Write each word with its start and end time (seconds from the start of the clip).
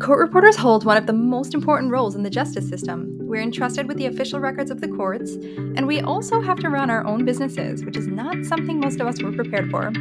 Court 0.00 0.20
reporters 0.20 0.54
hold 0.54 0.84
one 0.84 0.96
of 0.96 1.06
the 1.06 1.12
most 1.12 1.54
important 1.54 1.90
roles 1.90 2.14
in 2.14 2.22
the 2.22 2.30
justice 2.30 2.68
system. 2.68 3.18
We're 3.20 3.42
entrusted 3.42 3.88
with 3.88 3.96
the 3.96 4.06
official 4.06 4.38
records 4.38 4.70
of 4.70 4.80
the 4.80 4.86
courts, 4.86 5.32
and 5.32 5.88
we 5.88 6.00
also 6.00 6.40
have 6.40 6.60
to 6.60 6.70
run 6.70 6.88
our 6.88 7.04
own 7.04 7.24
businesses, 7.24 7.84
which 7.84 7.96
is 7.96 8.06
not 8.06 8.44
something 8.44 8.78
most 8.78 9.00
of 9.00 9.08
us 9.08 9.20
were 9.20 9.32
prepared 9.32 9.72
for. 9.72 9.92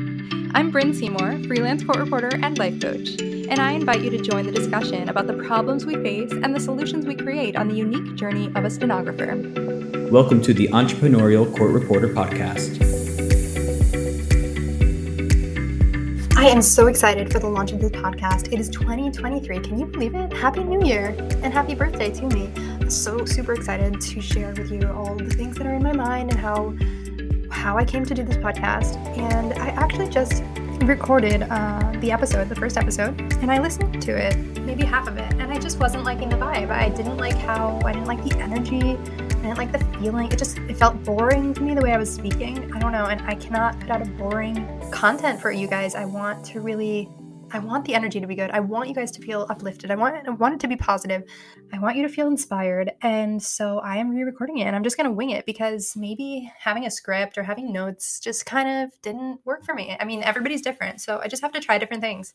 I'm 0.54 0.70
Bryn 0.70 0.94
Seymour, 0.94 1.40
freelance 1.48 1.84
court 1.84 1.98
reporter 1.98 2.30
and 2.44 2.60
life 2.60 2.80
coach, 2.80 3.20
and 3.20 3.60
I 3.60 3.72
invite 3.72 4.02
you 4.02 4.12
to 4.12 4.22
join 4.22 4.46
the 4.46 4.52
discussion 4.52 5.10
about 5.10 5.26
the 5.26 5.34
problems 5.34 5.84
we 5.84 5.96
face 5.96 6.32
and 6.32 6.56
the 6.56 6.60
solutions 6.60 7.08
we 7.08 7.16
create 7.16 7.56
on 7.56 7.68
the 7.68 7.76
unique 7.76 8.14
journey 8.14 8.52
of 8.56 8.66
a 8.66 8.70
stenographer. 8.70 9.36
Welcome 10.12 10.44
to 10.44 10.54
the 10.54 10.68
Entrepreneurial 10.68 11.58
Court 11.58 11.72
Reporter 11.72 12.10
Podcast. 12.10 12.97
I 16.38 16.50
am 16.50 16.62
so 16.62 16.86
excited 16.86 17.32
for 17.34 17.40
the 17.40 17.48
launch 17.48 17.72
of 17.72 17.82
this 17.82 17.90
podcast. 17.90 18.54
It 18.54 18.60
is 18.60 18.70
2023. 18.70 19.60
Can 19.60 19.80
you 19.80 19.88
believe 19.88 20.14
it? 20.14 20.32
Happy 20.32 20.64
New 20.64 20.86
Year 20.86 21.16
and 21.42 21.52
happy 21.52 21.74
birthday 21.74 22.12
to 22.12 22.28
me. 22.28 22.52
So 22.92 23.26
super 23.26 23.54
excited 23.54 24.00
to 24.00 24.22
share 24.22 24.54
with 24.54 24.70
you 24.70 24.88
all 24.88 25.16
the 25.16 25.32
things 25.32 25.58
that 25.58 25.66
are 25.66 25.74
in 25.74 25.82
my 25.82 25.94
mind 25.94 26.30
and 26.30 26.40
how 26.40 26.76
how 27.50 27.76
I 27.76 27.84
came 27.84 28.06
to 28.06 28.14
do 28.14 28.22
this 28.22 28.38
podcast. 28.38 28.98
And 29.18 29.52
I 29.54 29.70
actually 29.70 30.10
just 30.10 30.44
recorded 30.84 31.42
uh, 31.50 31.92
the 32.02 32.12
episode, 32.12 32.50
the 32.50 32.56
first 32.56 32.78
episode, 32.78 33.20
and 33.42 33.52
I 33.52 33.58
listened 33.60 34.00
to 34.04 34.16
it, 34.16 34.38
maybe 34.62 34.86
half 34.86 35.08
of 35.08 35.18
it, 35.18 35.34
and 35.40 35.52
I 35.52 35.58
just 35.58 35.80
wasn't 35.80 36.04
liking 36.04 36.30
the 36.30 36.36
vibe. 36.36 36.70
I 36.70 36.90
didn't 36.90 37.18
like 37.18 37.36
how 37.36 37.82
I 37.84 37.94
didn't 37.94 38.08
like 38.08 38.24
the 38.24 38.38
energy. 38.38 38.96
Didn't 39.48 39.60
like 39.60 39.72
the 39.72 39.98
feeling. 39.98 40.30
It 40.30 40.38
just 40.38 40.58
it 40.58 40.76
felt 40.76 41.02
boring 41.06 41.54
to 41.54 41.62
me 41.62 41.74
the 41.74 41.80
way 41.80 41.94
I 41.94 41.98
was 41.98 42.14
speaking. 42.14 42.70
I 42.74 42.80
don't 42.80 42.92
know, 42.92 43.06
and 43.06 43.22
I 43.22 43.34
cannot 43.36 43.80
put 43.80 43.90
out 43.90 44.02
a 44.02 44.06
boring 44.06 44.68
content 44.92 45.40
for 45.40 45.52
you 45.52 45.68
guys. 45.68 45.96
I 45.96 46.04
want 46.04 46.44
to 46.48 46.60
really 46.60 47.10
I 47.52 47.60
want 47.60 47.86
the 47.86 47.96
energy 47.96 48.20
to 48.20 48.28
be 48.28 48.36
good. 48.36 48.52
I 48.52 48.60
want 48.60 48.90
you 48.90 48.96
guys 48.96 49.10
to 49.12 49.22
feel 49.22 49.48
uplifted. 49.50 49.90
I 49.90 49.96
want 49.96 50.28
I 50.28 50.32
want 50.32 50.56
it 50.56 50.60
to 50.60 50.68
be 50.68 50.76
positive. 50.76 51.24
I 51.72 51.80
want 51.80 51.96
you 51.96 52.04
to 52.04 52.10
feel 52.10 52.28
inspired. 52.28 52.92
And 53.02 53.42
so 53.42 53.80
I 53.80 53.98
am 53.98 54.10
re-recording 54.10 54.58
it 54.58 54.66
and 54.66 54.76
I'm 54.76 54.84
just 54.84 54.98
to 54.98 55.10
wing 55.10 55.30
it 55.30 55.46
because 55.46 55.94
maybe 55.96 56.52
having 56.60 56.86
a 56.86 56.92
script 56.92 57.38
or 57.38 57.44
having 57.44 57.72
notes 57.72 58.20
just 58.20 58.46
kind 58.46 58.84
of 58.84 59.02
didn't 59.02 59.40
work 59.46 59.64
for 59.64 59.74
me. 59.74 59.96
I 59.98 60.04
mean, 60.04 60.24
everybody's 60.24 60.62
different. 60.62 61.00
So 61.00 61.22
I 61.24 61.30
just 61.30 61.42
have 61.42 61.54
to 61.54 61.62
try 61.62 61.78
different 61.78 62.04
things. 62.04 62.34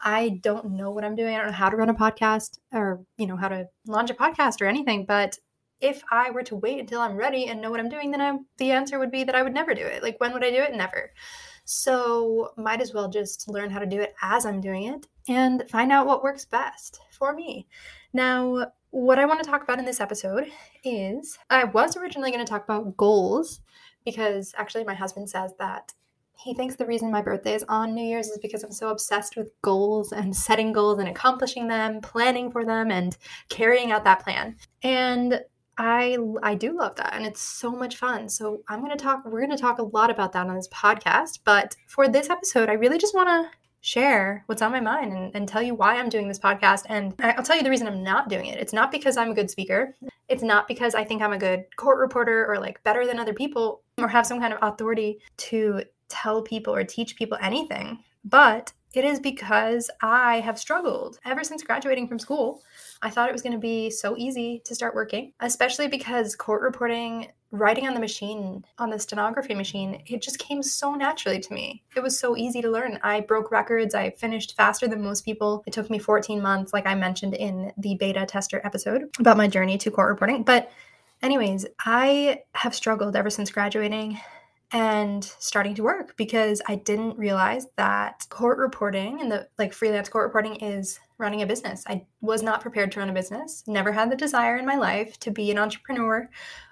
I 0.00 0.40
don't 0.40 0.70
know 0.70 0.90
what 0.90 1.04
I'm 1.04 1.14
doing. 1.14 1.34
I 1.34 1.38
don't 1.38 1.48
know 1.48 1.52
how 1.52 1.68
to 1.68 1.76
run 1.76 1.90
a 1.90 1.94
podcast 1.94 2.58
or, 2.72 3.04
you 3.18 3.26
know, 3.26 3.36
how 3.36 3.48
to 3.48 3.68
launch 3.86 4.08
a 4.08 4.14
podcast 4.14 4.62
or 4.62 4.66
anything, 4.66 5.04
but 5.04 5.38
if 5.80 6.02
I 6.10 6.30
were 6.30 6.42
to 6.44 6.56
wait 6.56 6.80
until 6.80 7.00
I'm 7.00 7.16
ready 7.16 7.46
and 7.46 7.60
know 7.60 7.70
what 7.70 7.80
I'm 7.80 7.88
doing, 7.88 8.10
then 8.10 8.20
I, 8.20 8.38
the 8.58 8.70
answer 8.70 8.98
would 8.98 9.10
be 9.10 9.24
that 9.24 9.34
I 9.34 9.42
would 9.42 9.54
never 9.54 9.74
do 9.74 9.84
it. 9.84 10.02
Like, 10.02 10.20
when 10.20 10.32
would 10.32 10.44
I 10.44 10.50
do 10.50 10.62
it? 10.62 10.74
Never. 10.74 11.12
So, 11.64 12.52
might 12.56 12.80
as 12.80 12.92
well 12.92 13.08
just 13.08 13.48
learn 13.48 13.70
how 13.70 13.78
to 13.78 13.86
do 13.86 14.00
it 14.00 14.14
as 14.22 14.44
I'm 14.44 14.60
doing 14.60 14.84
it 14.84 15.06
and 15.28 15.64
find 15.70 15.92
out 15.92 16.06
what 16.06 16.22
works 16.22 16.44
best 16.44 17.00
for 17.10 17.32
me. 17.32 17.66
Now, 18.12 18.72
what 18.90 19.18
I 19.18 19.26
want 19.26 19.42
to 19.42 19.50
talk 19.50 19.62
about 19.62 19.78
in 19.78 19.84
this 19.84 20.00
episode 20.00 20.46
is 20.84 21.38
I 21.50 21.64
was 21.64 21.96
originally 21.96 22.30
going 22.30 22.44
to 22.44 22.50
talk 22.50 22.64
about 22.64 22.96
goals 22.96 23.60
because 24.04 24.54
actually 24.56 24.84
my 24.84 24.94
husband 24.94 25.28
says 25.28 25.52
that 25.58 25.92
he 26.36 26.54
thinks 26.54 26.76
the 26.76 26.86
reason 26.86 27.10
my 27.10 27.22
birthday 27.22 27.54
is 27.54 27.64
on 27.68 27.94
New 27.94 28.04
Year's 28.04 28.28
is 28.28 28.38
because 28.38 28.62
I'm 28.62 28.72
so 28.72 28.90
obsessed 28.90 29.36
with 29.36 29.50
goals 29.62 30.12
and 30.12 30.34
setting 30.36 30.72
goals 30.72 30.98
and 30.98 31.08
accomplishing 31.08 31.68
them, 31.68 32.00
planning 32.00 32.50
for 32.50 32.64
them, 32.64 32.90
and 32.90 33.16
carrying 33.48 33.92
out 33.92 34.04
that 34.04 34.22
plan. 34.22 34.56
And 34.82 35.40
I 35.78 36.18
I 36.42 36.54
do 36.54 36.76
love 36.76 36.96
that 36.96 37.14
and 37.14 37.26
it's 37.26 37.40
so 37.40 37.70
much 37.72 37.96
fun. 37.96 38.28
So 38.28 38.62
I'm 38.68 38.80
going 38.80 38.96
to 38.96 39.02
talk 39.02 39.24
we're 39.24 39.44
going 39.44 39.56
to 39.56 39.56
talk 39.56 39.78
a 39.78 39.84
lot 39.84 40.10
about 40.10 40.32
that 40.32 40.46
on 40.46 40.54
this 40.54 40.68
podcast, 40.68 41.40
but 41.44 41.76
for 41.86 42.08
this 42.08 42.30
episode 42.30 42.68
I 42.68 42.74
really 42.74 42.98
just 42.98 43.14
want 43.14 43.28
to 43.28 43.50
share 43.84 44.42
what's 44.46 44.62
on 44.62 44.72
my 44.72 44.80
mind 44.80 45.12
and, 45.12 45.30
and 45.34 45.46
tell 45.46 45.62
you 45.62 45.74
why 45.74 45.96
I'm 45.96 46.08
doing 46.08 46.26
this 46.26 46.38
podcast. 46.38 46.84
And 46.88 47.14
I'll 47.20 47.42
tell 47.42 47.56
you 47.56 47.62
the 47.62 47.68
reason 47.68 47.86
I'm 47.86 48.02
not 48.02 48.30
doing 48.30 48.46
it. 48.46 48.58
It's 48.58 48.72
not 48.72 48.90
because 48.90 49.18
I'm 49.18 49.30
a 49.30 49.34
good 49.34 49.50
speaker. 49.50 49.94
It's 50.28 50.42
not 50.42 50.66
because 50.66 50.94
I 50.94 51.04
think 51.04 51.20
I'm 51.20 51.34
a 51.34 51.38
good 51.38 51.66
court 51.76 51.98
reporter 51.98 52.46
or 52.50 52.58
like 52.58 52.82
better 52.82 53.06
than 53.06 53.18
other 53.18 53.34
people 53.34 53.82
or 53.98 54.08
have 54.08 54.26
some 54.26 54.40
kind 54.40 54.54
of 54.54 54.58
authority 54.62 55.18
to 55.36 55.82
tell 56.08 56.40
people 56.40 56.74
or 56.74 56.82
teach 56.82 57.14
people 57.14 57.36
anything. 57.42 57.98
But 58.24 58.72
it 58.96 59.04
is 59.04 59.20
because 59.20 59.90
I 60.00 60.40
have 60.40 60.58
struggled 60.58 61.18
ever 61.24 61.44
since 61.44 61.62
graduating 61.62 62.08
from 62.08 62.18
school 62.18 62.62
I 63.04 63.10
thought 63.10 63.28
it 63.28 63.32
was 63.32 63.42
going 63.42 63.52
to 63.52 63.58
be 63.58 63.90
so 63.90 64.16
easy 64.16 64.62
to 64.64 64.74
start 64.74 64.94
working, 64.94 65.34
especially 65.40 65.88
because 65.88 66.34
court 66.34 66.62
reporting, 66.62 67.28
writing 67.50 67.86
on 67.86 67.92
the 67.92 68.00
machine, 68.00 68.64
on 68.78 68.88
the 68.88 68.98
stenography 68.98 69.54
machine, 69.54 70.02
it 70.06 70.22
just 70.22 70.38
came 70.38 70.62
so 70.62 70.94
naturally 70.94 71.38
to 71.38 71.52
me. 71.52 71.82
It 71.94 72.02
was 72.02 72.18
so 72.18 72.34
easy 72.34 72.62
to 72.62 72.70
learn. 72.70 72.98
I 73.02 73.20
broke 73.20 73.50
records. 73.50 73.94
I 73.94 74.10
finished 74.10 74.56
faster 74.56 74.88
than 74.88 75.02
most 75.02 75.22
people. 75.22 75.62
It 75.66 75.74
took 75.74 75.90
me 75.90 75.98
14 75.98 76.40
months, 76.40 76.72
like 76.72 76.86
I 76.86 76.94
mentioned 76.94 77.34
in 77.34 77.72
the 77.76 77.94
beta 77.96 78.24
tester 78.24 78.62
episode 78.64 79.10
about 79.18 79.36
my 79.36 79.48
journey 79.48 79.76
to 79.78 79.90
court 79.90 80.08
reporting. 80.08 80.42
But, 80.42 80.72
anyways, 81.22 81.66
I 81.84 82.44
have 82.52 82.74
struggled 82.74 83.16
ever 83.16 83.28
since 83.28 83.50
graduating 83.50 84.18
and 84.74 85.22
starting 85.38 85.72
to 85.76 85.84
work 85.84 86.16
because 86.16 86.60
I 86.66 86.74
didn't 86.74 87.16
realize 87.16 87.68
that 87.76 88.26
court 88.28 88.58
reporting 88.58 89.20
and 89.20 89.30
the 89.30 89.48
like 89.56 89.72
freelance 89.72 90.08
court 90.08 90.26
reporting 90.26 90.56
is 90.56 90.98
running 91.16 91.42
a 91.42 91.46
business. 91.46 91.84
I 91.86 92.04
was 92.20 92.42
not 92.42 92.60
prepared 92.60 92.90
to 92.92 92.98
run 92.98 93.08
a 93.08 93.14
business, 93.14 93.62
never 93.68 93.92
had 93.92 94.10
the 94.10 94.16
desire 94.16 94.56
in 94.56 94.66
my 94.66 94.74
life 94.74 95.18
to 95.20 95.30
be 95.30 95.52
an 95.52 95.58
entrepreneur 95.58 96.28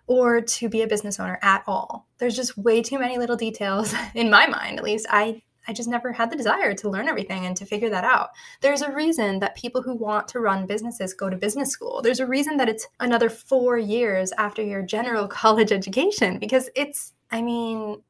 or 0.09 0.41
to 0.41 0.69
be 0.69 0.83
a 0.83 0.89
business 0.89 1.21
owner 1.21 1.39
at 1.43 1.63
all. 1.69 2.09
There's 2.19 2.35
just 2.35 2.59
way 2.59 2.83
too 2.83 2.99
many 2.99 3.19
little 3.19 3.37
details 3.37 3.95
in 4.17 4.29
my 4.29 4.49
mind, 4.49 4.79
at 4.79 4.84
least. 4.84 5.07
I 5.09 5.43
I 5.69 5.73
just 5.73 5.89
never 5.89 6.11
had 6.11 6.29
the 6.29 6.37
desire 6.37 6.75
to 6.75 6.91
learn 6.91 7.07
everything 7.07 7.47
and 7.47 7.57
to 7.57 7.65
figure 7.65 7.91
that 7.91 8.03
out. 8.03 8.31
There's 8.63 8.83
a 8.83 8.91
reason 8.91 9.39
that 9.39 9.55
people 9.55 9.81
who 9.81 9.95
want 9.95 10.27
to 10.29 10.41
run 10.41 10.67
businesses 10.67 11.15
go 11.15 11.31
to 11.31 11.37
business 11.37 11.71
school. 11.71 12.03
There's 12.03 12.19
a 12.19 12.27
reason 12.27 12.57
that 12.57 12.69
it's 12.69 12.89
another 12.99 13.31
4 13.31 13.79
years 13.79 14.33
after 14.39 14.61
your 14.61 14.83
general 14.83 15.29
college 15.43 15.71
education 15.71 16.41
because 16.41 16.69
it's 16.75 17.13
I 17.32 17.43
mean, 17.43 18.03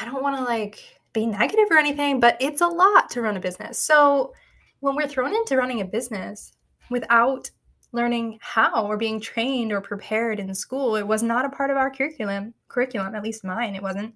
I 0.00 0.04
don't 0.04 0.22
want 0.22 0.36
to 0.36 0.44
like 0.44 0.82
be 1.12 1.26
negative 1.26 1.66
or 1.70 1.78
anything, 1.78 2.20
but 2.20 2.36
it's 2.40 2.60
a 2.60 2.66
lot 2.66 3.10
to 3.10 3.22
run 3.22 3.36
a 3.36 3.40
business. 3.40 3.78
So 3.78 4.32
when 4.80 4.94
we're 4.94 5.08
thrown 5.08 5.34
into 5.34 5.56
running 5.56 5.80
a 5.80 5.84
business 5.84 6.52
without 6.90 7.50
learning 7.92 8.38
how 8.40 8.86
or 8.86 8.96
being 8.96 9.20
trained 9.20 9.72
or 9.72 9.80
prepared 9.80 10.38
in 10.38 10.54
school, 10.54 10.94
it 10.96 11.06
was 11.06 11.22
not 11.22 11.44
a 11.44 11.50
part 11.50 11.70
of 11.70 11.76
our 11.76 11.90
curriculum. 11.90 12.54
Curriculum, 12.68 13.14
at 13.14 13.22
least 13.22 13.44
mine, 13.44 13.74
it 13.74 13.82
wasn't. 13.82 14.14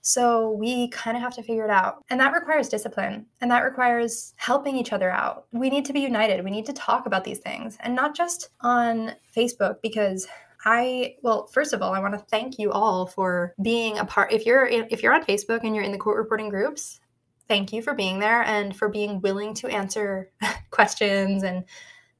So 0.00 0.52
we 0.52 0.88
kind 0.88 1.16
of 1.16 1.22
have 1.22 1.34
to 1.34 1.42
figure 1.42 1.64
it 1.64 1.70
out. 1.70 2.04
And 2.08 2.18
that 2.20 2.32
requires 2.32 2.68
discipline 2.68 3.26
and 3.40 3.50
that 3.50 3.64
requires 3.64 4.32
helping 4.36 4.76
each 4.76 4.92
other 4.92 5.10
out. 5.10 5.46
We 5.52 5.68
need 5.68 5.84
to 5.86 5.92
be 5.92 6.00
united. 6.00 6.42
We 6.42 6.50
need 6.50 6.66
to 6.66 6.72
talk 6.72 7.04
about 7.04 7.24
these 7.24 7.40
things 7.40 7.76
and 7.80 7.94
not 7.94 8.16
just 8.16 8.48
on 8.60 9.12
Facebook 9.36 9.82
because 9.82 10.26
I 10.64 11.16
well, 11.22 11.46
first 11.46 11.72
of 11.72 11.82
all, 11.82 11.94
I 11.94 12.00
want 12.00 12.14
to 12.14 12.24
thank 12.30 12.58
you 12.58 12.72
all 12.72 13.06
for 13.06 13.54
being 13.62 13.98
a 13.98 14.04
part. 14.04 14.32
If 14.32 14.44
you're 14.44 14.66
if 14.66 15.02
you're 15.02 15.14
on 15.14 15.24
Facebook 15.24 15.60
and 15.62 15.74
you're 15.74 15.84
in 15.84 15.92
the 15.92 15.98
court 15.98 16.16
reporting 16.16 16.48
groups, 16.48 17.00
thank 17.46 17.72
you 17.72 17.82
for 17.82 17.94
being 17.94 18.18
there 18.18 18.42
and 18.42 18.76
for 18.76 18.88
being 18.88 19.20
willing 19.20 19.54
to 19.54 19.68
answer 19.68 20.30
questions 20.70 21.42
and 21.42 21.64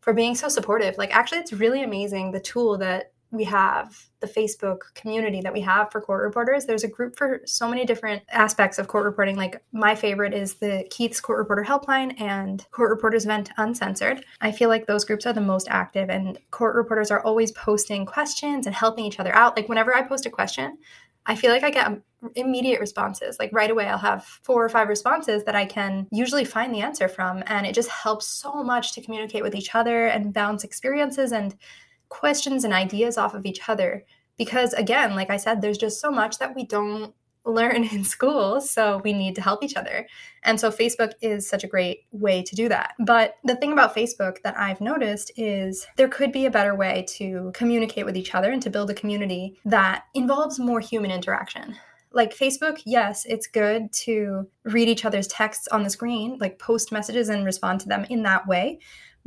for 0.01 0.13
being 0.13 0.35
so 0.35 0.49
supportive. 0.49 0.97
Like 0.99 1.15
actually 1.15 1.39
it's 1.39 1.53
really 1.53 1.83
amazing 1.83 2.31
the 2.31 2.41
tool 2.41 2.79
that 2.79 3.13
we 3.31 3.45
have 3.45 3.95
the 4.21 4.27
Facebook 4.27 4.95
community 4.95 5.41
that 5.43 5.53
we 5.53 5.61
have 5.61 5.93
for 5.93 6.01
court 6.01 6.23
reporters. 6.23 6.65
There's 6.65 6.85
a 6.85 6.89
group 6.89 7.17
for 7.17 7.43
so 7.45 7.69
many 7.69 7.85
different 7.85 8.23
aspects 8.31 8.79
of 8.79 8.89
court 8.89 9.05
reporting. 9.05 9.37
Like 9.37 9.63
my 9.73 9.95
favorite 9.95 10.33
is 10.33 10.55
the 10.55 10.87
Keith's 10.91 11.21
Court 11.21 11.39
Reporter 11.39 11.65
Helpline 11.65 12.19
and 12.21 12.65
Court 12.71 12.91
Reporters 12.91 13.27
Vent 13.27 13.51
Uncensored. 13.59 14.25
I 14.41 14.51
feel 14.51 14.71
like 14.71 14.87
those 14.87 15.05
groups 15.05 15.27
are 15.27 15.35
the 15.35 15.41
most 15.41 15.69
active, 15.71 16.09
and 16.09 16.39
court 16.51 16.75
reporters 16.75 17.11
are 17.11 17.23
always 17.23 17.53
posting 17.53 18.07
questions 18.07 18.67
and 18.67 18.75
helping 18.75 19.05
each 19.05 19.21
other 19.21 19.35
out. 19.35 19.57
Like 19.57 19.69
whenever 19.69 19.95
I 19.95 20.03
post 20.03 20.25
a 20.25 20.31
question, 20.31 20.79
I 21.27 21.35
feel 21.35 21.51
like 21.51 21.63
I 21.63 21.71
get 21.71 22.01
immediate 22.35 22.81
responses. 22.81 23.39
Like 23.39 23.51
right 23.53 23.71
away, 23.71 23.87
I'll 23.87 23.99
have 23.99 24.25
four 24.25 24.65
or 24.65 24.69
five 24.71 24.89
responses 24.89 25.45
that 25.45 25.55
I 25.55 25.67
can 25.67 26.09
usually 26.11 26.47
find 26.47 26.75
the 26.75 26.81
answer 26.81 27.07
from. 27.07 27.43
And 27.47 27.67
it 27.67 27.75
just 27.75 27.91
helps 27.91 28.27
so 28.27 28.65
much 28.65 28.93
to 28.93 29.03
communicate 29.03 29.43
with 29.43 29.55
each 29.55 29.75
other 29.75 30.07
and 30.07 30.33
bounce 30.33 30.65
experiences 30.65 31.33
and 31.33 31.55
questions 32.09 32.65
and 32.65 32.73
ideas 32.73 33.19
off 33.19 33.35
of 33.35 33.47
each 33.47 33.69
other. 33.69 34.05
Because 34.37 34.73
again, 34.75 35.15
like 35.15 35.31
I 35.31 35.37
said, 35.37 35.61
there's 35.61 35.79
just 35.79 36.01
so 36.01 36.11
much 36.11 36.39
that 36.39 36.55
we 36.55 36.65
don't 36.65 37.15
learn 37.45 37.85
in 37.85 38.05
school. 38.05 38.61
So 38.61 39.01
we 39.05 39.15
need 39.15 39.35
to 39.37 39.41
help 39.41 39.65
each 39.65 39.77
other. 39.77 40.07
And 40.43 40.61
so 40.61 40.71
Facebook 40.71 41.13
is 41.23 41.49
such 41.49 41.65
a 41.65 41.69
great 41.69 42.01
way 42.11 42.43
to 42.43 42.55
do 42.55 42.69
that. 42.69 42.93
But 42.99 43.37
the 43.43 43.57
thing 43.57 43.73
about 43.73 43.97
Facebook 43.97 44.43
that 44.43 44.59
I've 44.59 44.83
noticed 44.83 45.33
is 45.37 45.87
there 45.97 46.09
could 46.09 46.31
be 46.31 46.45
a 46.45 46.51
better 46.51 46.75
way 46.75 47.07
to 47.17 47.51
communicate 47.55 48.05
with 48.05 48.19
each 48.19 48.35
other 48.35 48.51
and 48.51 48.61
to 48.63 48.71
build 48.71 48.91
a 48.91 48.95
community 48.95 49.59
that 49.65 50.05
involves 50.15 50.59
more 50.59 50.81
human 50.81 51.11
interaction. 51.11 51.77
Like 52.13 52.37
Facebook, 52.37 52.83
yes, 52.85 53.25
it's 53.27 53.47
good 53.47 53.93
to 54.05 54.49
read 54.65 54.89
each 54.89 55.05
other's 55.05 55.27
texts 55.27 55.69
on 55.69 55.83
the 55.83 55.91
screen, 55.91 56.39
like 56.41 56.59
post 56.59 56.91
messages 56.91 57.29
and 57.29 57.45
respond 57.45 57.81
to 57.81 57.89
them 57.89 58.05
in 58.09 58.23
that 58.23 58.47
way. 58.47 58.79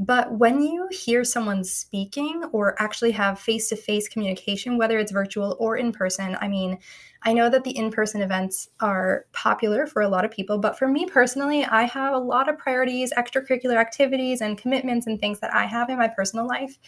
But 0.04 0.34
when 0.34 0.64
you 0.64 0.88
hear 0.90 1.24
someone 1.24 1.64
speaking 1.64 2.44
or 2.54 2.76
actually 2.82 3.12
have 3.12 3.40
face 3.40 3.70
to 3.70 3.76
face 3.76 4.10
communication, 4.10 4.80
whether 4.80 4.98
it's 4.98 5.12
virtual 5.12 5.56
or 5.60 5.78
in 5.78 5.92
person, 5.92 6.36
I 6.42 6.48
mean, 6.48 6.80
I 7.22 7.34
know 7.34 7.52
that 7.52 7.64
the 7.64 7.78
in 7.78 7.92
person 7.92 8.24
events 8.24 8.70
are 8.80 9.28
popular 9.32 9.86
for 9.86 10.02
a 10.02 10.08
lot 10.08 10.26
of 10.26 10.32
people, 10.32 10.58
but 10.58 10.76
for 10.76 10.88
me 10.88 11.06
personally, 11.06 11.66
I 11.66 11.84
have 11.84 12.16
a 12.16 12.18
lot 12.18 12.50
of 12.50 12.58
priorities, 12.58 13.14
extracurricular 13.14 13.76
activities, 13.76 14.42
and 14.42 14.58
commitments 14.58 15.06
and 15.06 15.20
things 15.20 15.40
that 15.42 15.54
I 15.54 15.66
have 15.66 15.88
in 15.92 16.00
my 16.00 16.08
personal 16.08 16.48
life. 16.48 16.80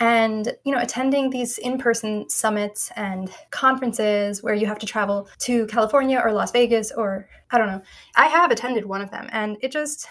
And, 0.00 0.50
you 0.64 0.72
know, 0.72 0.80
attending 0.80 1.28
these 1.28 1.58
in 1.58 1.76
person 1.76 2.30
summits 2.30 2.90
and 2.96 3.30
conferences 3.50 4.42
where 4.42 4.54
you 4.54 4.66
have 4.66 4.78
to 4.78 4.86
travel 4.86 5.28
to 5.40 5.66
California 5.66 6.22
or 6.24 6.32
Las 6.32 6.52
Vegas 6.52 6.90
or 6.90 7.28
I 7.50 7.58
don't 7.58 7.66
know, 7.66 7.82
I 8.14 8.28
have 8.28 8.50
attended 8.50 8.86
one 8.86 9.02
of 9.02 9.10
them 9.10 9.28
and 9.30 9.58
it 9.60 9.72
just, 9.72 10.06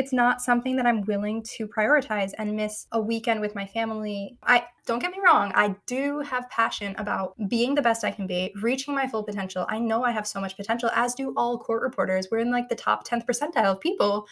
it's 0.00 0.14
not 0.14 0.40
something 0.40 0.76
that 0.76 0.86
I'm 0.86 1.02
willing 1.02 1.42
to 1.56 1.68
prioritize 1.68 2.32
and 2.38 2.56
miss 2.56 2.86
a 2.90 2.98
weekend 2.98 3.42
with 3.42 3.54
my 3.54 3.66
family. 3.66 4.38
I 4.42 4.64
don't 4.86 4.98
get 4.98 5.12
me 5.12 5.18
wrong, 5.22 5.52
I 5.54 5.76
do 5.86 6.20
have 6.20 6.48
passion 6.48 6.94
about 6.96 7.34
being 7.50 7.74
the 7.74 7.82
best 7.82 8.02
I 8.02 8.10
can 8.10 8.26
be, 8.26 8.50
reaching 8.62 8.94
my 8.94 9.06
full 9.06 9.22
potential. 9.22 9.66
I 9.68 9.78
know 9.78 10.02
I 10.02 10.12
have 10.12 10.26
so 10.26 10.40
much 10.40 10.56
potential, 10.56 10.90
as 10.94 11.14
do 11.14 11.34
all 11.36 11.58
court 11.58 11.82
reporters. 11.82 12.28
We're 12.30 12.38
in 12.38 12.50
like 12.50 12.70
the 12.70 12.76
top 12.76 13.06
10th 13.06 13.26
percentile 13.26 13.72
of 13.72 13.80
people 13.80 14.26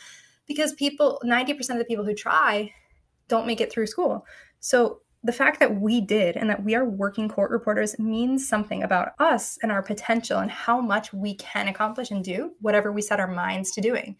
because 0.46 0.72
people, 0.72 1.20
90% 1.22 1.68
of 1.68 1.78
the 1.78 1.84
people 1.84 2.06
who 2.06 2.14
try 2.14 2.72
don't 3.28 3.46
make 3.46 3.60
it 3.60 3.70
through 3.70 3.88
school. 3.88 4.24
So 4.60 5.02
the 5.22 5.32
fact 5.32 5.60
that 5.60 5.78
we 5.78 6.00
did 6.00 6.38
and 6.38 6.48
that 6.48 6.64
we 6.64 6.76
are 6.76 6.86
working 6.86 7.28
court 7.28 7.50
reporters 7.50 7.98
means 7.98 8.48
something 8.48 8.82
about 8.82 9.10
us 9.18 9.58
and 9.62 9.70
our 9.70 9.82
potential 9.82 10.38
and 10.38 10.50
how 10.50 10.80
much 10.80 11.12
we 11.12 11.34
can 11.34 11.68
accomplish 11.68 12.10
and 12.10 12.24
do 12.24 12.52
whatever 12.62 12.90
we 12.90 13.02
set 13.02 13.20
our 13.20 13.28
minds 13.28 13.72
to 13.72 13.82
doing. 13.82 14.16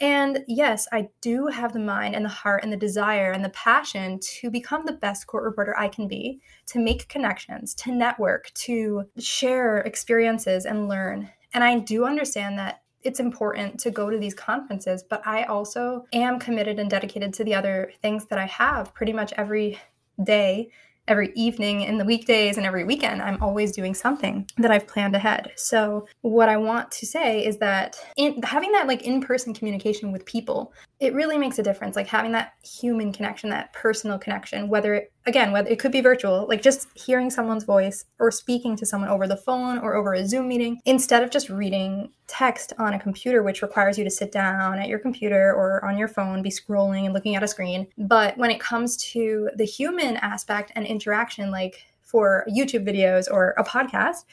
And 0.00 0.44
yes, 0.46 0.86
I 0.92 1.08
do 1.20 1.48
have 1.48 1.72
the 1.72 1.80
mind 1.80 2.14
and 2.14 2.24
the 2.24 2.30
heart 2.30 2.62
and 2.62 2.72
the 2.72 2.76
desire 2.76 3.32
and 3.32 3.44
the 3.44 3.50
passion 3.50 4.20
to 4.40 4.50
become 4.50 4.84
the 4.86 4.92
best 4.92 5.26
court 5.26 5.42
reporter 5.42 5.76
I 5.76 5.88
can 5.88 6.06
be, 6.06 6.40
to 6.66 6.78
make 6.78 7.08
connections, 7.08 7.74
to 7.76 7.92
network, 7.92 8.52
to 8.54 9.04
share 9.18 9.78
experiences 9.78 10.66
and 10.66 10.88
learn. 10.88 11.30
And 11.52 11.64
I 11.64 11.80
do 11.80 12.04
understand 12.04 12.58
that 12.58 12.82
it's 13.02 13.20
important 13.20 13.80
to 13.80 13.90
go 13.90 14.10
to 14.10 14.18
these 14.18 14.34
conferences, 14.34 15.02
but 15.08 15.26
I 15.26 15.44
also 15.44 16.04
am 16.12 16.38
committed 16.38 16.78
and 16.78 16.90
dedicated 16.90 17.32
to 17.34 17.44
the 17.44 17.54
other 17.54 17.92
things 18.02 18.26
that 18.26 18.38
I 18.38 18.46
have 18.46 18.94
pretty 18.94 19.12
much 19.12 19.32
every 19.36 19.78
day 20.22 20.70
every 21.08 21.32
evening 21.34 21.82
in 21.82 21.98
the 21.98 22.04
weekdays 22.04 22.56
and 22.56 22.66
every 22.66 22.84
weekend 22.84 23.20
i'm 23.22 23.42
always 23.42 23.72
doing 23.72 23.94
something 23.94 24.48
that 24.58 24.70
i've 24.70 24.86
planned 24.86 25.16
ahead. 25.16 25.52
So 25.56 26.06
what 26.20 26.48
i 26.48 26.56
want 26.56 26.90
to 26.92 27.06
say 27.06 27.44
is 27.44 27.58
that 27.58 27.96
in 28.16 28.42
having 28.42 28.72
that 28.72 28.86
like 28.86 29.02
in-person 29.02 29.54
communication 29.54 30.12
with 30.12 30.24
people 30.24 30.72
it 31.00 31.14
really 31.14 31.38
makes 31.38 31.58
a 31.58 31.62
difference 31.62 31.94
like 31.94 32.08
having 32.08 32.32
that 32.32 32.54
human 32.62 33.12
connection 33.12 33.50
that 33.50 33.72
personal 33.72 34.18
connection 34.18 34.68
whether 34.68 34.94
it, 34.94 35.12
again 35.26 35.52
whether 35.52 35.68
it 35.68 35.78
could 35.78 35.92
be 35.92 36.00
virtual 36.00 36.46
like 36.48 36.60
just 36.60 36.88
hearing 36.98 37.30
someone's 37.30 37.64
voice 37.64 38.04
or 38.18 38.30
speaking 38.30 38.76
to 38.76 38.84
someone 38.84 39.08
over 39.08 39.26
the 39.26 39.36
phone 39.36 39.78
or 39.78 39.94
over 39.94 40.14
a 40.14 40.26
zoom 40.26 40.48
meeting 40.48 40.80
instead 40.84 41.22
of 41.22 41.30
just 41.30 41.48
reading 41.48 42.10
text 42.26 42.72
on 42.78 42.94
a 42.94 42.98
computer 42.98 43.42
which 43.42 43.62
requires 43.62 43.96
you 43.96 44.04
to 44.04 44.10
sit 44.10 44.32
down 44.32 44.78
at 44.78 44.88
your 44.88 44.98
computer 44.98 45.52
or 45.54 45.84
on 45.84 45.96
your 45.96 46.08
phone 46.08 46.42
be 46.42 46.50
scrolling 46.50 47.04
and 47.04 47.14
looking 47.14 47.36
at 47.36 47.42
a 47.42 47.48
screen. 47.48 47.86
But 47.96 48.36
when 48.36 48.50
it 48.50 48.60
comes 48.60 48.96
to 49.12 49.50
the 49.56 49.64
human 49.64 50.16
aspect 50.18 50.72
and 50.74 50.86
interaction 50.86 51.50
like 51.50 51.84
for 52.02 52.44
youtube 52.48 52.86
videos 52.86 53.30
or 53.30 53.54
a 53.58 53.64
podcast 53.64 54.24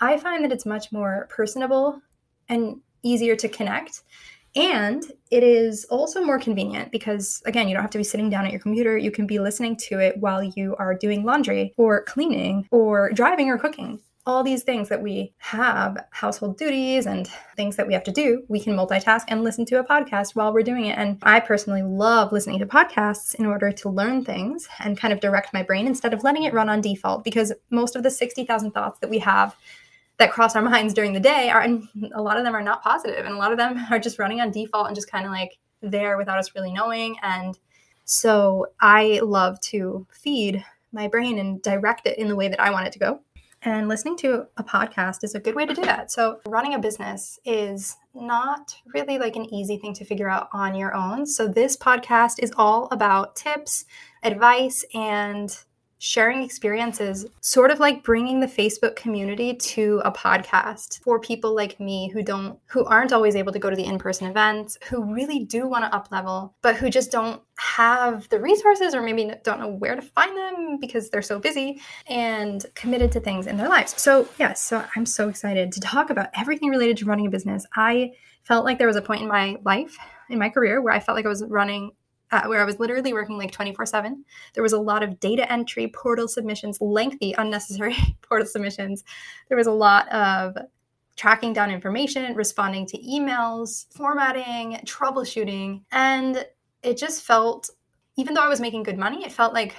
i 0.00 0.16
find 0.16 0.44
that 0.44 0.52
it's 0.52 0.66
much 0.66 0.90
more 0.90 1.28
personable 1.30 2.00
and 2.48 2.80
easier 3.02 3.36
to 3.36 3.48
connect 3.48 4.02
and 4.56 5.04
it 5.30 5.44
is 5.44 5.84
also 5.86 6.24
more 6.24 6.38
convenient 6.38 6.90
because, 6.90 7.42
again, 7.46 7.68
you 7.68 7.74
don't 7.74 7.82
have 7.82 7.90
to 7.92 7.98
be 7.98 8.04
sitting 8.04 8.30
down 8.30 8.46
at 8.46 8.50
your 8.50 8.60
computer. 8.60 8.98
You 8.98 9.10
can 9.10 9.26
be 9.26 9.38
listening 9.38 9.76
to 9.88 10.00
it 10.00 10.18
while 10.18 10.42
you 10.42 10.74
are 10.76 10.94
doing 10.94 11.24
laundry 11.24 11.72
or 11.76 12.02
cleaning 12.04 12.66
or 12.70 13.12
driving 13.12 13.48
or 13.48 13.58
cooking. 13.58 14.00
All 14.26 14.42
these 14.42 14.64
things 14.64 14.88
that 14.90 15.02
we 15.02 15.32
have, 15.38 16.04
household 16.10 16.58
duties 16.58 17.06
and 17.06 17.28
things 17.56 17.76
that 17.76 17.86
we 17.86 17.94
have 17.94 18.04
to 18.04 18.12
do, 18.12 18.42
we 18.48 18.60
can 18.60 18.76
multitask 18.76 19.22
and 19.28 19.42
listen 19.42 19.64
to 19.66 19.78
a 19.78 19.84
podcast 19.84 20.34
while 20.34 20.52
we're 20.52 20.62
doing 20.62 20.86
it. 20.86 20.98
And 20.98 21.18
I 21.22 21.40
personally 21.40 21.82
love 21.82 22.30
listening 22.30 22.58
to 22.58 22.66
podcasts 22.66 23.34
in 23.34 23.46
order 23.46 23.72
to 23.72 23.88
learn 23.88 24.24
things 24.24 24.68
and 24.78 24.98
kind 24.98 25.12
of 25.12 25.20
direct 25.20 25.54
my 25.54 25.62
brain 25.62 25.86
instead 25.86 26.12
of 26.12 26.22
letting 26.22 26.42
it 26.42 26.52
run 26.52 26.68
on 26.68 26.80
default 26.80 27.24
because 27.24 27.52
most 27.70 27.96
of 27.96 28.02
the 28.02 28.10
60,000 28.10 28.72
thoughts 28.72 28.98
that 29.00 29.10
we 29.10 29.20
have 29.20 29.56
that 30.20 30.30
cross 30.30 30.54
our 30.54 30.62
minds 30.62 30.94
during 30.94 31.12
the 31.12 31.20
day 31.20 31.50
are 31.50 31.60
and 31.62 31.88
a 32.14 32.22
lot 32.22 32.36
of 32.36 32.44
them 32.44 32.54
are 32.54 32.62
not 32.62 32.82
positive 32.82 33.24
and 33.26 33.34
a 33.34 33.38
lot 33.38 33.50
of 33.50 33.58
them 33.58 33.76
are 33.90 33.98
just 33.98 34.18
running 34.18 34.40
on 34.40 34.50
default 34.50 34.86
and 34.86 34.94
just 34.94 35.10
kind 35.10 35.26
of 35.26 35.32
like 35.32 35.58
there 35.82 36.16
without 36.16 36.38
us 36.38 36.54
really 36.54 36.72
knowing 36.72 37.16
and 37.22 37.58
so 38.04 38.66
i 38.80 39.18
love 39.22 39.58
to 39.60 40.06
feed 40.10 40.64
my 40.92 41.08
brain 41.08 41.38
and 41.38 41.62
direct 41.62 42.06
it 42.06 42.18
in 42.18 42.28
the 42.28 42.36
way 42.36 42.48
that 42.48 42.60
i 42.60 42.70
want 42.70 42.86
it 42.86 42.92
to 42.92 42.98
go 42.98 43.20
and 43.62 43.88
listening 43.88 44.16
to 44.18 44.46
a 44.56 44.64
podcast 44.64 45.22
is 45.22 45.34
a 45.34 45.40
good 45.40 45.54
way 45.54 45.66
to 45.66 45.74
do 45.74 45.82
that. 45.82 46.10
So, 46.10 46.40
running 46.46 46.72
a 46.72 46.78
business 46.78 47.38
is 47.44 47.94
not 48.14 48.74
really 48.94 49.18
like 49.18 49.36
an 49.36 49.52
easy 49.52 49.76
thing 49.76 49.92
to 49.94 50.04
figure 50.04 50.30
out 50.30 50.48
on 50.54 50.74
your 50.74 50.94
own. 50.94 51.26
So, 51.26 51.46
this 51.46 51.76
podcast 51.76 52.42
is 52.42 52.54
all 52.56 52.88
about 52.90 53.36
tips, 53.36 53.84
advice, 54.22 54.82
and 54.94 55.54
sharing 56.02 56.42
experiences, 56.42 57.26
sort 57.42 57.70
of 57.70 57.78
like 57.78 58.02
bringing 58.02 58.40
the 58.40 58.46
Facebook 58.46 58.96
community 58.96 59.54
to 59.54 60.00
a 60.02 60.10
podcast 60.10 60.98
for 61.02 61.20
people 61.20 61.54
like 61.54 61.78
me 61.78 62.08
who 62.08 62.22
don't, 62.22 62.58
who 62.64 62.86
aren't 62.86 63.12
always 63.12 63.36
able 63.36 63.52
to 63.52 63.58
go 63.58 63.68
to 63.68 63.76
the 63.76 63.84
in 63.84 63.98
person 63.98 64.26
events, 64.26 64.78
who 64.88 65.14
really 65.14 65.44
do 65.44 65.68
want 65.68 65.84
to 65.84 65.94
up 65.94 66.10
level, 66.10 66.54
but 66.62 66.74
who 66.74 66.88
just 66.88 67.12
don't 67.12 67.42
have 67.58 68.26
the 68.30 68.40
resources 68.40 68.94
or 68.94 69.02
maybe 69.02 69.30
don't 69.44 69.60
know 69.60 69.68
where 69.68 69.94
to 69.94 70.00
find 70.00 70.34
them 70.34 70.78
because 70.80 71.10
they're 71.10 71.20
so 71.20 71.38
busy 71.38 71.78
and 72.06 72.64
committed 72.74 73.12
to 73.12 73.20
things 73.20 73.46
in 73.46 73.58
their 73.58 73.68
lives. 73.68 73.94
So, 74.00 74.26
yes, 74.38 74.62
so 74.62 74.82
I'm 74.96 75.04
so 75.04 75.28
excited 75.28 75.70
to 75.72 75.80
talk 75.80 76.08
about 76.08 76.30
everything 76.34 76.70
related 76.70 76.96
to 76.98 77.04
running 77.04 77.26
a 77.26 77.30
business. 77.30 77.66
I 77.76 78.12
felt 78.44 78.64
like 78.64 78.78
there 78.78 78.86
was 78.86 78.96
a 78.96 79.02
point 79.02 79.20
in 79.20 79.28
my 79.28 79.58
life, 79.66 79.98
in 80.30 80.38
my 80.38 80.48
career, 80.48 80.80
where 80.80 80.94
I 80.94 81.00
felt 81.00 81.14
like 81.14 81.26
I 81.26 81.28
was 81.28 81.44
running 81.44 81.90
uh, 82.32 82.44
where 82.44 82.60
I 82.60 82.64
was 82.64 82.78
literally 82.78 83.12
working 83.12 83.36
like 83.36 83.50
24 83.50 83.86
7. 83.86 84.24
There 84.54 84.62
was 84.62 84.72
a 84.72 84.80
lot 84.80 85.02
of 85.02 85.20
data 85.20 85.50
entry, 85.50 85.88
portal 85.88 86.28
submissions, 86.28 86.80
lengthy, 86.80 87.32
unnecessary 87.32 87.96
portal 88.22 88.46
submissions. 88.46 89.04
There 89.48 89.58
was 89.58 89.66
a 89.66 89.72
lot 89.72 90.08
of 90.12 90.56
tracking 91.16 91.52
down 91.52 91.70
information, 91.70 92.34
responding 92.34 92.86
to 92.86 92.98
emails, 92.98 93.86
formatting, 93.94 94.78
troubleshooting. 94.86 95.82
And 95.92 96.46
it 96.82 96.96
just 96.96 97.24
felt, 97.24 97.68
even 98.16 98.34
though 98.34 98.42
I 98.42 98.48
was 98.48 98.60
making 98.60 98.84
good 98.84 98.96
money, 98.96 99.24
it 99.24 99.32
felt 99.32 99.52
like 99.52 99.76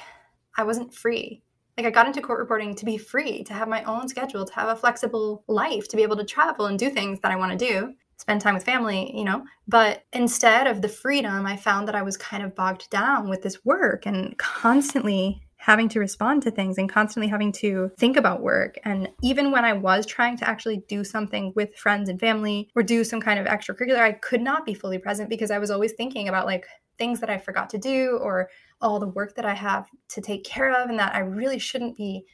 I 0.56 0.64
wasn't 0.64 0.94
free. 0.94 1.42
Like 1.78 1.88
I 1.88 1.90
got 1.90 2.06
into 2.06 2.22
court 2.22 2.40
reporting 2.40 2.76
to 2.76 2.86
be 2.86 2.98
free, 2.98 3.44
to 3.46 3.54
have 3.54 3.68
my 3.68 3.84
own 3.86 4.08
schedule, 4.08 4.46
to 4.46 4.54
have 4.54 4.70
a 4.70 4.76
flexible 4.76 5.44
life, 5.48 5.88
to 5.88 5.96
be 5.96 6.04
able 6.04 6.18
to 6.18 6.24
travel 6.24 6.68
and 6.68 6.78
do 6.78 6.90
things 6.90 7.20
that 7.22 7.32
I 7.32 7.38
want 7.38 7.58
to 7.58 7.66
do 7.66 7.94
spend 8.22 8.40
time 8.40 8.54
with 8.54 8.64
family, 8.64 9.12
you 9.18 9.26
know. 9.26 9.44
But 9.68 10.04
instead 10.14 10.68
of 10.68 10.82
the 10.82 10.88
freedom, 10.88 11.46
I 11.46 11.58
found 11.58 11.88
that 11.88 11.96
I 11.96 12.04
was 12.04 12.18
kind 12.18 12.44
of 12.44 12.56
bogged 12.56 12.90
down 12.90 13.30
with 13.30 13.42
this 13.42 13.66
work 13.66 14.06
and 14.06 14.38
constantly 14.38 15.42
having 15.58 15.90
to 15.90 16.00
respond 16.00 16.42
to 16.44 16.52
things 16.52 16.78
and 16.78 16.90
constantly 16.90 17.28
having 17.28 17.52
to 17.52 17.92
think 17.98 18.18
about 18.18 18.42
work. 18.42 18.80
And 18.84 19.10
even 19.22 19.52
when 19.52 19.66
I 19.66 19.74
was 19.74 20.06
trying 20.06 20.38
to 20.38 20.50
actually 20.50 20.84
do 20.88 21.04
something 21.04 21.54
with 21.56 21.76
friends 21.76 22.10
and 22.10 22.20
family 22.20 22.70
or 22.76 22.82
do 22.82 23.04
some 23.04 23.22
kind 23.22 23.40
of 23.40 23.46
extracurricular, 23.46 24.00
I 24.00 24.14
could 24.14 24.42
not 24.42 24.66
be 24.66 24.74
fully 24.74 24.98
present 24.98 25.30
because 25.30 25.52
I 25.52 25.60
was 25.60 25.70
always 25.70 25.94
thinking 25.94 26.30
about 26.30 26.48
like 26.48 26.66
things 26.98 27.20
that 27.20 27.30
I 27.30 27.38
forgot 27.38 27.70
to 27.72 27.78
do 27.78 28.20
or 28.22 28.50
all 28.82 29.00
the 29.00 29.08
work 29.08 29.36
that 29.36 29.46
I 29.46 29.54
have 29.54 29.88
to 30.10 30.22
take 30.22 30.44
care 30.44 30.72
of 30.72 30.90
and 30.90 31.00
that 31.00 31.16
I 31.16 31.20
really 31.20 31.60
shouldn't 31.60 31.96
be 31.96 32.26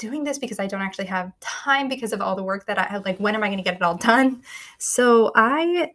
doing 0.00 0.24
this 0.24 0.38
because 0.38 0.58
I 0.58 0.66
don't 0.66 0.80
actually 0.80 1.06
have 1.06 1.32
time 1.38 1.88
because 1.88 2.12
of 2.12 2.20
all 2.20 2.34
the 2.34 2.42
work 2.42 2.66
that 2.66 2.78
I 2.78 2.84
have. 2.84 3.04
Like, 3.04 3.18
when 3.18 3.34
am 3.36 3.44
I 3.44 3.48
going 3.48 3.58
to 3.58 3.64
get 3.64 3.76
it 3.76 3.82
all 3.82 3.96
done? 3.96 4.42
So 4.78 5.30
I, 5.36 5.92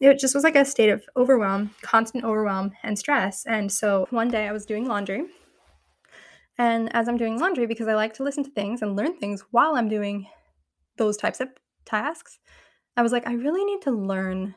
it 0.00 0.18
just 0.18 0.34
was 0.34 0.44
like 0.44 0.56
a 0.56 0.64
state 0.64 0.88
of 0.88 1.04
overwhelm, 1.16 1.74
constant 1.82 2.24
overwhelm 2.24 2.72
and 2.82 2.98
stress. 2.98 3.44
And 3.44 3.70
so 3.70 4.06
one 4.10 4.28
day 4.28 4.48
I 4.48 4.52
was 4.52 4.64
doing 4.64 4.86
laundry. 4.86 5.24
And 6.56 6.94
as 6.94 7.08
I'm 7.08 7.16
doing 7.16 7.38
laundry, 7.38 7.66
because 7.66 7.88
I 7.88 7.94
like 7.94 8.14
to 8.14 8.22
listen 8.24 8.44
to 8.44 8.50
things 8.50 8.80
and 8.80 8.96
learn 8.96 9.18
things 9.18 9.44
while 9.50 9.74
I'm 9.74 9.88
doing 9.88 10.26
those 10.96 11.16
types 11.16 11.40
of 11.40 11.48
tasks, 11.84 12.38
I 12.96 13.02
was 13.02 13.12
like, 13.12 13.26
I 13.26 13.32
really 13.34 13.64
need 13.64 13.82
to 13.82 13.90
learn 13.90 14.54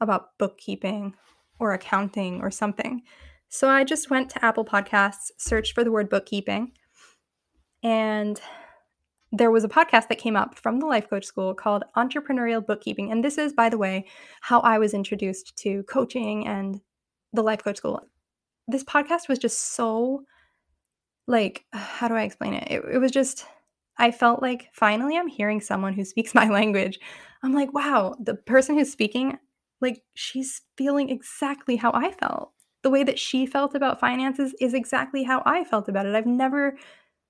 about 0.00 0.38
bookkeeping 0.38 1.14
or 1.58 1.72
accounting 1.72 2.40
or 2.40 2.50
something. 2.50 3.02
So 3.48 3.68
I 3.68 3.84
just 3.84 4.10
went 4.10 4.28
to 4.30 4.44
Apple 4.44 4.64
Podcasts, 4.64 5.30
searched 5.38 5.74
for 5.74 5.82
the 5.82 5.90
word 5.90 6.10
bookkeeping, 6.10 6.72
and 7.82 8.40
there 9.30 9.50
was 9.50 9.64
a 9.64 9.68
podcast 9.68 10.08
that 10.08 10.18
came 10.18 10.36
up 10.36 10.58
from 10.58 10.80
the 10.80 10.86
life 10.86 11.08
coach 11.10 11.24
school 11.24 11.54
called 11.54 11.84
Entrepreneurial 11.96 12.64
Bookkeeping. 12.66 13.12
And 13.12 13.22
this 13.22 13.36
is, 13.36 13.52
by 13.52 13.68
the 13.68 13.78
way, 13.78 14.06
how 14.40 14.60
I 14.60 14.78
was 14.78 14.94
introduced 14.94 15.56
to 15.58 15.82
coaching 15.84 16.46
and 16.46 16.80
the 17.34 17.42
life 17.42 17.62
coach 17.62 17.76
school. 17.76 18.00
This 18.68 18.84
podcast 18.84 19.28
was 19.28 19.38
just 19.38 19.74
so, 19.74 20.22
like, 21.26 21.64
how 21.72 22.08
do 22.08 22.14
I 22.14 22.22
explain 22.22 22.54
it? 22.54 22.68
It, 22.70 22.84
it 22.94 22.98
was 22.98 23.12
just, 23.12 23.44
I 23.98 24.10
felt 24.12 24.40
like 24.40 24.68
finally 24.72 25.18
I'm 25.18 25.28
hearing 25.28 25.60
someone 25.60 25.92
who 25.92 26.04
speaks 26.04 26.34
my 26.34 26.48
language. 26.48 26.98
I'm 27.42 27.52
like, 27.54 27.72
wow, 27.74 28.16
the 28.18 28.34
person 28.34 28.78
who's 28.78 28.90
speaking, 28.90 29.38
like, 29.80 30.02
she's 30.14 30.62
feeling 30.76 31.10
exactly 31.10 31.76
how 31.76 31.92
I 31.92 32.12
felt. 32.12 32.52
the 32.82 32.90
way 32.90 33.04
that 33.04 33.18
she 33.18 33.44
felt 33.46 33.74
about 33.74 34.00
finances 34.00 34.54
is 34.60 34.72
exactly 34.72 35.24
how 35.24 35.42
I 35.44 35.64
felt 35.64 35.88
about 35.88 36.06
it. 36.06 36.14
I've 36.14 36.26
never 36.26 36.76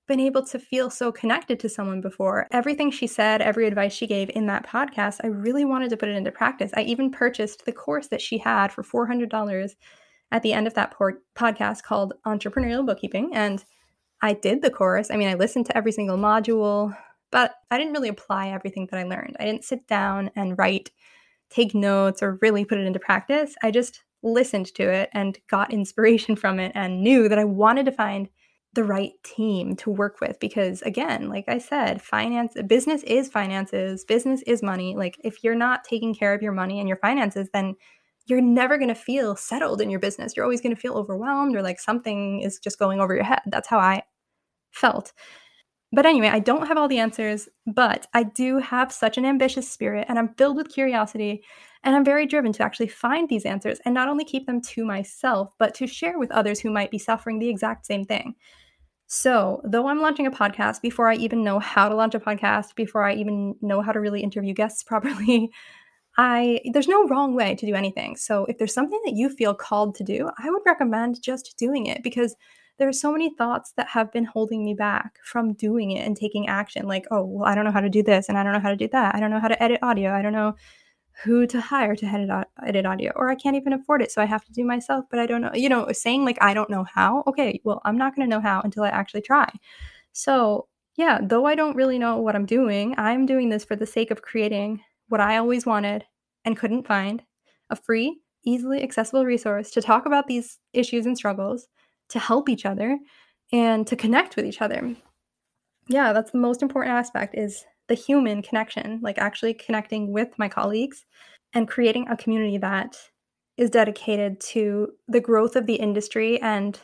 been 0.08 0.18
able 0.18 0.42
to 0.42 0.58
feel 0.58 0.90
so 0.90 1.12
connected 1.12 1.60
to 1.60 1.68
someone 1.68 2.00
before. 2.00 2.48
Everything 2.50 2.90
she 2.90 3.06
said, 3.06 3.42
every 3.42 3.66
advice 3.66 3.92
she 3.92 4.06
gave 4.06 4.30
in 4.30 4.46
that 4.46 4.66
podcast, 4.66 5.20
I 5.22 5.28
really 5.28 5.64
wanted 5.64 5.90
to 5.90 5.96
put 5.96 6.08
it 6.08 6.16
into 6.16 6.32
practice. 6.32 6.72
I 6.74 6.82
even 6.82 7.10
purchased 7.10 7.64
the 7.64 7.72
course 7.72 8.08
that 8.08 8.22
she 8.22 8.38
had 8.38 8.72
for 8.72 8.82
$400 8.82 9.74
at 10.32 10.42
the 10.42 10.52
end 10.52 10.66
of 10.66 10.74
that 10.74 10.92
por- 10.92 11.20
podcast 11.36 11.82
called 11.82 12.14
Entrepreneurial 12.26 12.84
Bookkeeping. 12.84 13.30
And 13.34 13.62
I 14.22 14.32
did 14.32 14.62
the 14.62 14.70
course. 14.70 15.10
I 15.10 15.16
mean, 15.16 15.28
I 15.28 15.34
listened 15.34 15.66
to 15.66 15.76
every 15.76 15.92
single 15.92 16.16
module, 16.16 16.96
but 17.30 17.54
I 17.70 17.78
didn't 17.78 17.92
really 17.92 18.08
apply 18.08 18.48
everything 18.48 18.88
that 18.90 18.98
I 18.98 19.04
learned. 19.04 19.36
I 19.38 19.44
didn't 19.44 19.64
sit 19.64 19.86
down 19.86 20.30
and 20.34 20.58
write, 20.58 20.90
take 21.50 21.74
notes, 21.74 22.22
or 22.22 22.38
really 22.40 22.64
put 22.64 22.78
it 22.78 22.86
into 22.86 22.98
practice. 22.98 23.54
I 23.62 23.70
just 23.70 24.02
listened 24.22 24.74
to 24.74 24.90
it 24.90 25.10
and 25.12 25.38
got 25.48 25.72
inspiration 25.72 26.34
from 26.34 26.58
it 26.58 26.72
and 26.74 27.02
knew 27.02 27.28
that 27.28 27.38
I 27.38 27.44
wanted 27.44 27.84
to 27.86 27.92
find 27.92 28.28
the 28.74 28.84
right 28.84 29.12
team 29.24 29.74
to 29.76 29.90
work 29.90 30.20
with 30.20 30.38
because 30.40 30.82
again 30.82 31.28
like 31.28 31.44
i 31.48 31.58
said 31.58 32.02
finance 32.02 32.52
business 32.66 33.02
is 33.04 33.28
finances 33.28 34.04
business 34.04 34.42
is 34.46 34.62
money. 34.62 34.94
Like 34.94 35.18
if 35.24 35.42
you're 35.42 35.54
not 35.54 35.84
taking 35.84 36.14
care 36.14 36.34
of 36.34 36.42
your 36.42 36.52
money 36.52 36.78
and 36.78 36.88
your 36.88 36.98
finances 36.98 37.48
then 37.52 37.74
you're 38.26 38.42
never 38.42 38.76
going 38.76 38.88
to 38.88 38.94
feel 38.94 39.36
settled 39.36 39.80
in 39.80 39.88
your 39.88 40.00
business. 40.00 40.36
You're 40.36 40.44
always 40.44 40.60
going 40.60 40.74
to 40.74 40.80
feel 40.80 40.94
overwhelmed 40.94 41.56
or 41.56 41.62
like 41.62 41.80
something 41.80 42.42
is 42.42 42.58
just 42.58 42.78
going 42.78 43.00
over 43.00 43.14
your 43.14 43.24
head. 43.24 43.40
That's 43.46 43.68
how 43.68 43.78
i 43.78 44.02
felt 44.70 45.12
but 45.92 46.06
anyway 46.06 46.28
i 46.28 46.38
don't 46.38 46.66
have 46.66 46.76
all 46.76 46.88
the 46.88 46.98
answers 46.98 47.48
but 47.66 48.06
i 48.14 48.22
do 48.22 48.58
have 48.58 48.92
such 48.92 49.18
an 49.18 49.24
ambitious 49.24 49.70
spirit 49.70 50.06
and 50.08 50.18
i'm 50.18 50.34
filled 50.34 50.56
with 50.56 50.68
curiosity 50.72 51.42
and 51.84 51.94
i'm 51.94 52.04
very 52.04 52.26
driven 52.26 52.52
to 52.52 52.62
actually 52.62 52.88
find 52.88 53.28
these 53.28 53.44
answers 53.44 53.78
and 53.84 53.94
not 53.94 54.08
only 54.08 54.24
keep 54.24 54.46
them 54.46 54.60
to 54.60 54.84
myself 54.84 55.52
but 55.58 55.74
to 55.74 55.86
share 55.86 56.18
with 56.18 56.30
others 56.30 56.60
who 56.60 56.70
might 56.70 56.90
be 56.90 56.98
suffering 56.98 57.38
the 57.38 57.48
exact 57.48 57.86
same 57.86 58.04
thing 58.04 58.34
so, 59.10 59.62
though 59.64 59.88
I'm 59.88 60.02
launching 60.02 60.26
a 60.26 60.30
podcast, 60.30 60.82
before 60.82 61.08
I 61.08 61.14
even 61.14 61.42
know 61.42 61.58
how 61.58 61.88
to 61.88 61.94
launch 61.94 62.14
a 62.14 62.20
podcast, 62.20 62.74
before 62.74 63.04
I 63.04 63.14
even 63.14 63.54
know 63.62 63.80
how 63.80 63.90
to 63.92 64.00
really 64.00 64.20
interview 64.22 64.52
guests 64.52 64.82
properly, 64.84 65.50
I 66.18 66.60
there's 66.74 66.88
no 66.88 67.06
wrong 67.08 67.34
way 67.34 67.54
to 67.54 67.66
do 67.66 67.74
anything. 67.74 68.16
So, 68.16 68.44
if 68.46 68.58
there's 68.58 68.74
something 68.74 69.00
that 69.06 69.14
you 69.14 69.30
feel 69.30 69.54
called 69.54 69.94
to 69.96 70.04
do, 70.04 70.28
I 70.38 70.50
would 70.50 70.62
recommend 70.66 71.22
just 71.22 71.56
doing 71.56 71.86
it 71.86 72.02
because 72.02 72.36
there 72.78 72.88
are 72.88 72.92
so 72.92 73.12
many 73.12 73.34
thoughts 73.34 73.72
that 73.76 73.88
have 73.88 74.12
been 74.12 74.24
holding 74.24 74.64
me 74.64 74.74
back 74.74 75.18
from 75.24 75.52
doing 75.54 75.90
it 75.90 76.06
and 76.06 76.16
taking 76.16 76.48
action 76.48 76.86
like, 76.86 77.04
oh, 77.10 77.24
well, 77.24 77.48
I 77.48 77.54
don't 77.54 77.64
know 77.64 77.72
how 77.72 77.80
to 77.80 77.88
do 77.88 78.02
this 78.02 78.28
and 78.28 78.38
I 78.38 78.42
don't 78.44 78.52
know 78.52 78.60
how 78.60 78.70
to 78.70 78.76
do 78.76 78.88
that. 78.88 79.14
I 79.14 79.20
don't 79.20 79.30
know 79.30 79.40
how 79.40 79.48
to 79.48 79.62
edit 79.62 79.80
audio. 79.82 80.12
I 80.12 80.22
don't 80.22 80.32
know 80.32 80.54
who 81.24 81.46
to 81.48 81.60
hire 81.60 81.96
to 81.96 82.06
edit, 82.06 82.48
edit 82.64 82.86
audio 82.86 83.12
or 83.16 83.28
i 83.28 83.34
can't 83.34 83.56
even 83.56 83.72
afford 83.72 84.00
it 84.00 84.10
so 84.10 84.22
i 84.22 84.24
have 84.24 84.44
to 84.44 84.52
do 84.52 84.64
myself 84.64 85.04
but 85.10 85.18
i 85.18 85.26
don't 85.26 85.40
know 85.40 85.50
you 85.52 85.68
know 85.68 85.90
saying 85.92 86.24
like 86.24 86.38
i 86.40 86.54
don't 86.54 86.70
know 86.70 86.84
how 86.84 87.24
okay 87.26 87.60
well 87.64 87.80
i'm 87.84 87.98
not 87.98 88.14
going 88.14 88.28
to 88.28 88.30
know 88.34 88.40
how 88.40 88.60
until 88.60 88.84
i 88.84 88.88
actually 88.88 89.20
try 89.20 89.48
so 90.12 90.68
yeah 90.96 91.18
though 91.20 91.44
i 91.44 91.54
don't 91.54 91.76
really 91.76 91.98
know 91.98 92.18
what 92.18 92.36
i'm 92.36 92.46
doing 92.46 92.94
i'm 92.98 93.26
doing 93.26 93.48
this 93.48 93.64
for 93.64 93.74
the 93.74 93.86
sake 93.86 94.10
of 94.10 94.22
creating 94.22 94.80
what 95.08 95.20
i 95.20 95.36
always 95.36 95.66
wanted 95.66 96.04
and 96.44 96.56
couldn't 96.56 96.86
find 96.86 97.22
a 97.70 97.76
free 97.76 98.20
easily 98.44 98.82
accessible 98.82 99.24
resource 99.24 99.70
to 99.72 99.82
talk 99.82 100.06
about 100.06 100.28
these 100.28 100.58
issues 100.72 101.04
and 101.04 101.18
struggles 101.18 101.66
to 102.08 102.18
help 102.18 102.48
each 102.48 102.64
other 102.64 102.98
and 103.52 103.86
to 103.86 103.96
connect 103.96 104.36
with 104.36 104.44
each 104.44 104.60
other 104.60 104.94
yeah 105.88 106.12
that's 106.12 106.32
the 106.32 106.38
most 106.38 106.62
important 106.62 106.94
aspect 106.94 107.34
is 107.36 107.64
the 107.88 107.94
human 107.94 108.42
connection, 108.42 109.00
like 109.02 109.18
actually 109.18 109.54
connecting 109.54 110.12
with 110.12 110.28
my 110.38 110.48
colleagues 110.48 111.04
and 111.54 111.66
creating 111.66 112.06
a 112.08 112.16
community 112.16 112.58
that 112.58 112.96
is 113.56 113.70
dedicated 113.70 114.38
to 114.40 114.92
the 115.08 115.20
growth 115.20 115.56
of 115.56 115.66
the 115.66 115.74
industry 115.74 116.40
and 116.40 116.78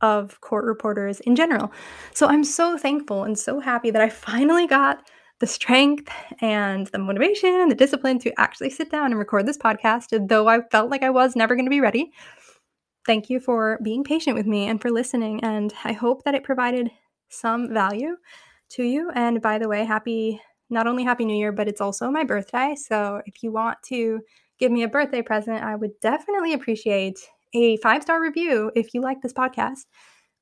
of 0.00 0.40
court 0.40 0.64
reporters 0.64 1.20
in 1.20 1.34
general. 1.36 1.72
So 2.14 2.28
I'm 2.28 2.44
so 2.44 2.78
thankful 2.78 3.24
and 3.24 3.36
so 3.36 3.60
happy 3.60 3.90
that 3.90 4.00
I 4.00 4.08
finally 4.08 4.66
got 4.66 5.02
the 5.40 5.46
strength 5.46 6.08
and 6.40 6.86
the 6.88 6.98
motivation 6.98 7.50
and 7.50 7.70
the 7.70 7.76
discipline 7.76 8.18
to 8.20 8.40
actually 8.40 8.70
sit 8.70 8.90
down 8.90 9.06
and 9.06 9.18
record 9.18 9.46
this 9.46 9.58
podcast, 9.58 10.28
though 10.28 10.48
I 10.48 10.60
felt 10.70 10.90
like 10.90 11.02
I 11.02 11.10
was 11.10 11.36
never 11.36 11.54
going 11.54 11.66
to 11.66 11.70
be 11.70 11.80
ready. 11.80 12.12
Thank 13.08 13.30
you 13.30 13.40
for 13.40 13.78
being 13.82 14.04
patient 14.04 14.36
with 14.36 14.46
me 14.46 14.68
and 14.68 14.82
for 14.82 14.90
listening. 14.90 15.42
And 15.42 15.72
I 15.82 15.94
hope 15.94 16.24
that 16.24 16.34
it 16.34 16.44
provided 16.44 16.90
some 17.30 17.72
value 17.72 18.16
to 18.72 18.82
you. 18.82 19.10
And 19.14 19.40
by 19.40 19.58
the 19.58 19.66
way, 19.66 19.86
happy, 19.86 20.42
not 20.68 20.86
only 20.86 21.04
Happy 21.04 21.24
New 21.24 21.36
Year, 21.36 21.50
but 21.50 21.68
it's 21.68 21.80
also 21.80 22.10
my 22.10 22.22
birthday. 22.22 22.76
So 22.76 23.22
if 23.24 23.42
you 23.42 23.50
want 23.50 23.78
to 23.86 24.20
give 24.58 24.70
me 24.70 24.82
a 24.82 24.88
birthday 24.88 25.22
present, 25.22 25.64
I 25.64 25.74
would 25.74 25.98
definitely 26.02 26.52
appreciate 26.52 27.18
a 27.54 27.78
five 27.78 28.02
star 28.02 28.20
review 28.20 28.70
if 28.76 28.92
you 28.92 29.00
like 29.00 29.22
this 29.22 29.32
podcast. 29.32 29.86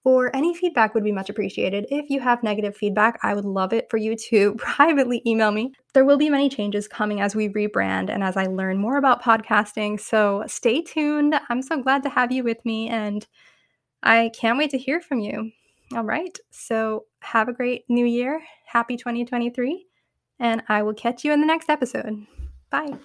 Or 0.06 0.30
any 0.36 0.54
feedback 0.54 0.94
would 0.94 1.02
be 1.02 1.10
much 1.10 1.30
appreciated. 1.30 1.86
If 1.90 2.10
you 2.10 2.20
have 2.20 2.44
negative 2.44 2.76
feedback, 2.76 3.18
I 3.24 3.34
would 3.34 3.44
love 3.44 3.72
it 3.72 3.90
for 3.90 3.96
you 3.96 4.14
to 4.28 4.54
privately 4.58 5.20
email 5.26 5.50
me. 5.50 5.72
There 5.94 6.04
will 6.04 6.16
be 6.16 6.30
many 6.30 6.48
changes 6.48 6.86
coming 6.86 7.20
as 7.20 7.34
we 7.34 7.48
rebrand 7.48 8.08
and 8.08 8.22
as 8.22 8.36
I 8.36 8.46
learn 8.46 8.78
more 8.78 8.98
about 8.98 9.20
podcasting. 9.20 9.98
So 9.98 10.44
stay 10.46 10.80
tuned. 10.80 11.34
I'm 11.50 11.60
so 11.60 11.82
glad 11.82 12.04
to 12.04 12.08
have 12.08 12.30
you 12.30 12.44
with 12.44 12.64
me, 12.64 12.88
and 12.88 13.26
I 14.00 14.30
can't 14.38 14.56
wait 14.56 14.70
to 14.70 14.78
hear 14.78 15.00
from 15.00 15.18
you. 15.18 15.50
All 15.92 16.04
right. 16.04 16.38
So 16.52 17.06
have 17.22 17.48
a 17.48 17.52
great 17.52 17.82
new 17.88 18.06
year. 18.06 18.40
Happy 18.66 18.96
2023. 18.96 19.86
And 20.38 20.62
I 20.68 20.84
will 20.84 20.94
catch 20.94 21.24
you 21.24 21.32
in 21.32 21.40
the 21.40 21.46
next 21.48 21.68
episode. 21.68 22.26
Bye. 22.70 22.96